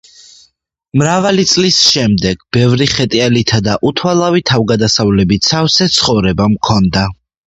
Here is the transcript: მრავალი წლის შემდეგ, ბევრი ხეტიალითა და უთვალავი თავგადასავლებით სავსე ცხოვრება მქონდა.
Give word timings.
მრავალი 0.99 1.43
წლის 1.49 1.75
შემდეგ, 1.89 2.39
ბევრი 2.57 2.87
ხეტიალითა 2.93 3.59
და 3.67 3.75
უთვალავი 3.89 4.41
თავგადასავლებით 4.53 5.51
სავსე 5.51 5.89
ცხოვრება 5.97 6.49
მქონდა. 6.55 7.05